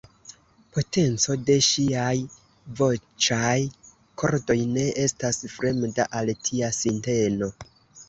[0.77, 2.15] Potenco de ŝiaj
[2.81, 3.53] voĉaj
[4.25, 7.57] kordoj ne estas fremda al tia sinteno.